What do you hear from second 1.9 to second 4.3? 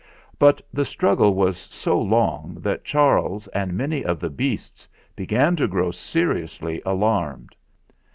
long that Charles and many of